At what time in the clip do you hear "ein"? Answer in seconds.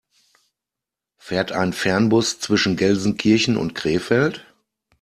1.51-1.73